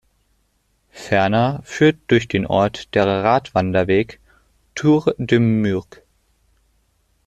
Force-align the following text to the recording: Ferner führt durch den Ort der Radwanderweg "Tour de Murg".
Ferner 0.89 1.61
führt 1.63 1.99
durch 2.07 2.27
den 2.27 2.47
Ort 2.47 2.95
der 2.95 3.05
Radwanderweg 3.05 4.19
"Tour 4.73 5.13
de 5.19 5.37
Murg". 5.37 6.01